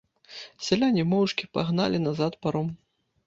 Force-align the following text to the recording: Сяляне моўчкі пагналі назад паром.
Сяляне 0.67 1.03
моўчкі 1.11 1.49
пагналі 1.57 2.01
назад 2.07 2.39
паром. 2.47 2.73